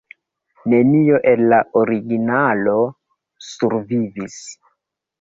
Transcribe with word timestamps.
Nenio 0.71 1.19
el 1.33 1.43
la 1.51 1.59
originalo 1.83 2.75
survivis. 3.53 4.43